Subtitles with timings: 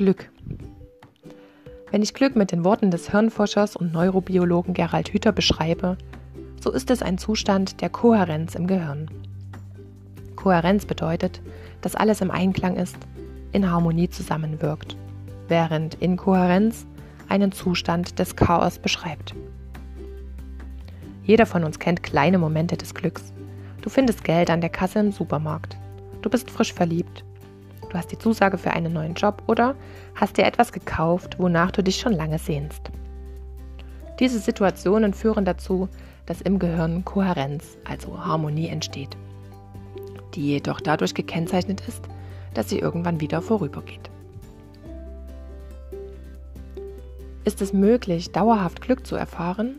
[0.00, 0.30] Glück.
[1.90, 5.98] Wenn ich Glück mit den Worten des Hirnforschers und Neurobiologen Gerald Hüther beschreibe,
[6.58, 9.10] so ist es ein Zustand der Kohärenz im Gehirn.
[10.36, 11.42] Kohärenz bedeutet,
[11.82, 12.96] dass alles im Einklang ist,
[13.52, 14.96] in Harmonie zusammenwirkt,
[15.48, 16.86] während Inkohärenz
[17.28, 19.34] einen Zustand des Chaos beschreibt.
[21.24, 23.34] Jeder von uns kennt kleine Momente des Glücks.
[23.82, 25.76] Du findest Geld an der Kasse im Supermarkt.
[26.22, 27.22] Du bist frisch verliebt.
[27.90, 29.74] Du hast die Zusage für einen neuen Job oder
[30.14, 32.90] hast dir etwas gekauft, wonach du dich schon lange sehnst.
[34.20, 35.88] Diese Situationen führen dazu,
[36.26, 39.16] dass im Gehirn Kohärenz, also Harmonie entsteht,
[40.34, 42.04] die jedoch dadurch gekennzeichnet ist,
[42.54, 44.10] dass sie irgendwann wieder vorübergeht.
[47.44, 49.78] Ist es möglich, dauerhaft Glück zu erfahren?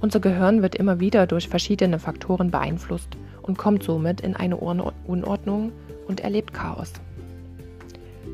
[0.00, 5.72] Unser Gehirn wird immer wieder durch verschiedene Faktoren beeinflusst und kommt somit in eine Unordnung
[6.06, 6.92] und erlebt Chaos.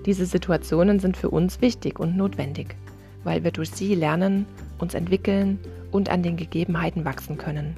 [0.07, 2.77] Diese Situationen sind für uns wichtig und notwendig,
[3.25, 4.47] weil wir durch sie lernen,
[4.79, 5.59] uns entwickeln
[5.91, 7.77] und an den Gegebenheiten wachsen können.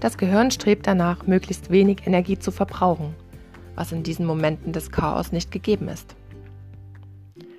[0.00, 3.14] Das Gehirn strebt danach, möglichst wenig Energie zu verbrauchen,
[3.74, 6.14] was in diesen Momenten des Chaos nicht gegeben ist.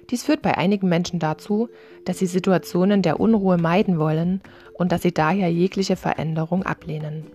[0.10, 1.70] Dies führt bei einigen Menschen dazu,
[2.06, 4.42] dass sie Situationen der Unruhe meiden wollen
[4.74, 7.28] und dass sie daher jegliche Veränderung ablehnen.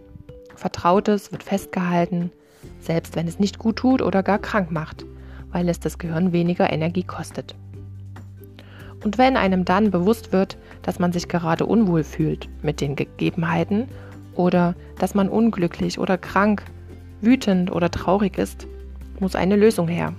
[0.57, 2.33] Vertrautes wird festgehalten,
[2.81, 5.05] selbst wenn es nicht gut tut oder gar krank macht,
[5.51, 7.55] weil es das Gehirn weniger Energie kostet.
[9.05, 13.89] Und wenn einem dann bewusst wird, dass man sich gerade unwohl fühlt mit den Gegebenheiten
[14.35, 16.63] oder dass man unglücklich oder krank,
[17.21, 18.67] wütend oder traurig ist,
[19.21, 20.15] muss eine Lösung her.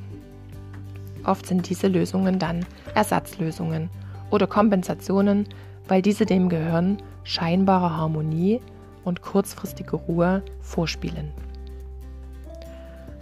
[1.23, 3.89] Oft sind diese Lösungen dann Ersatzlösungen
[4.29, 5.47] oder Kompensationen,
[5.87, 8.61] weil diese dem Gehirn scheinbare Harmonie
[9.03, 11.31] und kurzfristige Ruhe vorspielen.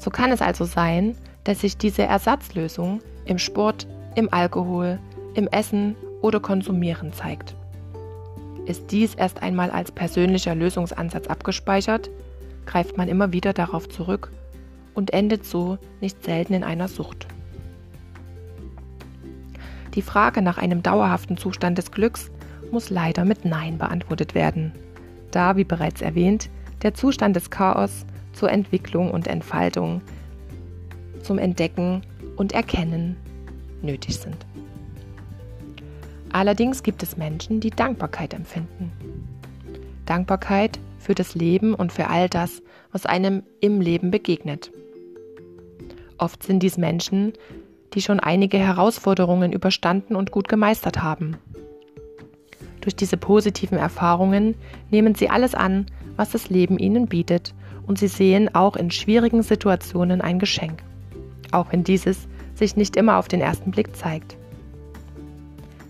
[0.04, 1.16] So kann es also sein,
[1.46, 5.00] dass sich diese Ersatzlösung im Sport, im Alkohol,
[5.34, 7.56] im Essen oder Konsumieren zeigt.
[8.66, 12.10] Ist dies erst einmal als persönlicher Lösungsansatz abgespeichert,
[12.66, 14.30] greift man immer wieder darauf zurück
[14.94, 17.26] und endet so nicht selten in einer Sucht.
[19.96, 22.30] Die Frage nach einem dauerhaften Zustand des Glücks
[22.72, 24.74] muss leider mit Nein beantwortet werden,
[25.32, 26.50] da, wie bereits erwähnt,
[26.82, 30.02] der Zustand des Chaos zur Entwicklung und Entfaltung,
[31.22, 32.02] zum Entdecken
[32.36, 33.16] und Erkennen
[33.82, 34.46] nötig sind.
[36.32, 38.92] Allerdings gibt es Menschen, die Dankbarkeit empfinden.
[40.06, 44.72] Dankbarkeit für das Leben und für all das, was einem im Leben begegnet.
[46.18, 47.34] Oft sind dies Menschen,
[47.94, 51.38] die schon einige Herausforderungen überstanden und gut gemeistert haben.
[52.82, 54.56] Durch diese positiven Erfahrungen
[54.90, 57.54] nehmen sie alles an, was das Leben ihnen bietet,
[57.88, 60.84] und sie sehen auch in schwierigen Situationen ein Geschenk,
[61.52, 64.38] auch wenn dieses sich nicht immer auf den ersten Blick zeigt.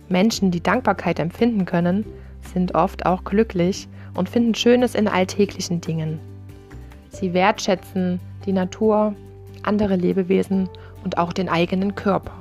[0.09, 2.05] Menschen, die Dankbarkeit empfinden können,
[2.53, 6.19] sind oft auch glücklich und finden Schönes in alltäglichen Dingen.
[7.09, 9.15] Sie wertschätzen die Natur,
[9.63, 10.69] andere Lebewesen
[11.03, 12.33] und auch den eigenen Körper.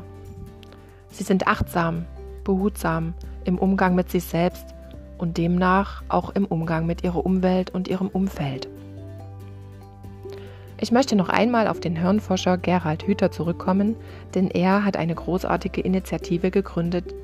[1.10, 2.04] Sie sind achtsam,
[2.44, 3.14] behutsam
[3.44, 4.66] im Umgang mit sich selbst
[5.18, 8.68] und demnach auch im Umgang mit ihrer Umwelt und ihrem Umfeld.
[10.82, 13.94] Ich möchte noch einmal auf den Hirnforscher Gerald Hüther zurückkommen,
[14.34, 17.14] denn er hat eine großartige Initiative gegründet,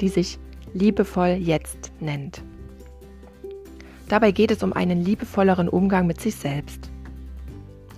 [0.00, 0.38] die sich
[0.74, 2.40] Liebevoll Jetzt nennt.
[4.08, 6.88] Dabei geht es um einen liebevolleren Umgang mit sich selbst.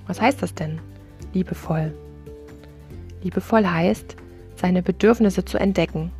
[0.06, 0.78] Was heißt das denn?
[1.34, 1.92] Liebevoll.
[3.22, 4.16] Liebevoll heißt,
[4.54, 6.10] seine Bedürfnisse zu entdecken,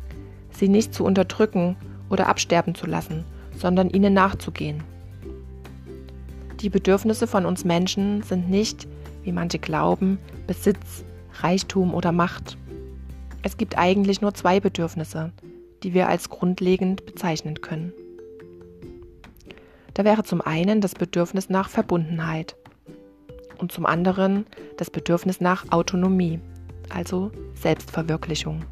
[0.51, 1.77] sie nicht zu unterdrücken
[2.11, 3.25] oder absterben zu lassen,
[3.57, 4.83] sondern ihnen nachzugehen.
[6.61, 8.87] Die Bedürfnisse von uns Menschen sind nicht,
[9.23, 11.05] wie manche glauben, Besitz,
[11.41, 12.57] Reichtum oder Macht.
[13.43, 15.31] Es gibt eigentlich nur zwei Bedürfnisse,
[15.83, 17.93] die wir als grundlegend bezeichnen können.
[19.93, 22.55] Da wäre zum einen das Bedürfnis nach Verbundenheit
[23.59, 26.39] und zum anderen das Bedürfnis nach Autonomie,
[26.89, 28.65] also Selbstverwirklichung.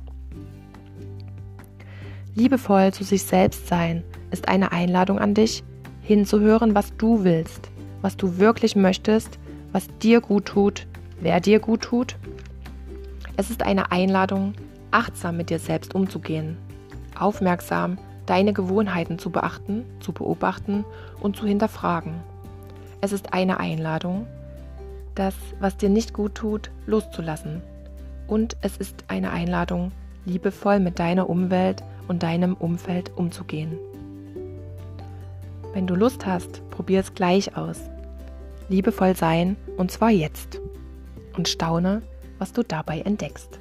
[2.33, 5.63] Liebevoll zu sich selbst sein ist eine Einladung an dich,
[6.01, 7.71] hinzuhören, was du willst,
[8.05, 9.39] was du wirklich möchtest,
[9.71, 10.85] was dir gut tut,
[11.21, 12.17] wer dir gut tut.
[13.35, 14.53] Es ist eine Einladung,
[14.91, 16.55] achtsam mit dir selbst umzugehen,
[17.17, 17.97] aufmerksam
[18.27, 20.85] deine Gewohnheiten zu beachten, zu beobachten
[21.19, 22.13] und zu hinterfragen.
[23.01, 24.27] Es ist eine Einladung,
[25.15, 27.63] das, was dir nicht gut tut, loszulassen.
[28.27, 29.91] Und es ist eine Einladung,
[30.25, 33.79] liebevoll mit deiner Umwelt und deinem Umfeld umzugehen.
[35.73, 37.81] Wenn du Lust hast, probier es gleich aus.
[38.69, 40.61] Liebevoll sein und zwar jetzt.
[41.37, 42.01] Und staune,
[42.39, 43.59] was du dabei entdeckst.